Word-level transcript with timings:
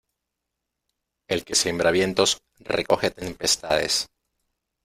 El 1.27 1.45
que 1.45 1.53
siembra 1.53 1.91
vientos 1.91 2.41
recoge 2.57 3.11
tempestades. 3.11 4.07